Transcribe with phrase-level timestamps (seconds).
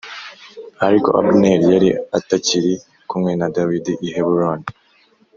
[0.87, 2.73] Ariko Abuneri yari atakiri
[3.09, 4.67] kumwe na Dawidi i Heburoni